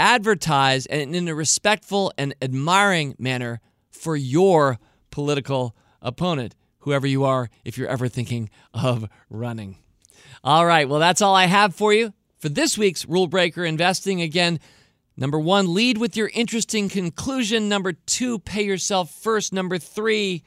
[0.00, 4.78] advertise and in a respectful and admiring manner for your
[5.10, 9.76] political opponent, whoever you are, if you're ever thinking of running.
[10.42, 14.22] All right, well, that's all I have for you for this week's Rule Breaker Investing.
[14.22, 14.58] Again,
[15.18, 17.68] number one, lead with your interesting conclusion.
[17.68, 19.52] Number two, pay yourself first.
[19.52, 20.42] Number three,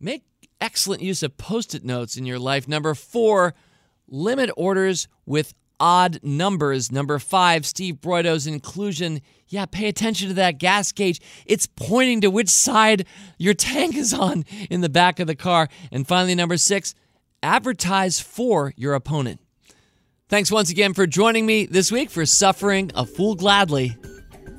[0.00, 0.24] make
[0.60, 2.66] excellent use of post it notes in your life.
[2.66, 3.54] Number four,
[4.08, 5.54] limit orders with
[5.84, 6.90] odd numbers.
[6.90, 9.20] Number five, Steve Broido's inclusion.
[9.48, 11.20] Yeah, pay attention to that gas gauge.
[11.44, 13.06] It's pointing to which side
[13.36, 15.68] your tank is on in the back of the car.
[15.92, 16.94] And finally, number six,
[17.42, 19.40] advertise for your opponent.
[20.30, 23.94] Thanks once again for joining me this week for Suffering a Fool Gladly.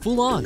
[0.01, 0.45] Fool on.